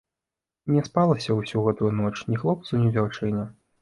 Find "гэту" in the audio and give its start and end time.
1.67-1.91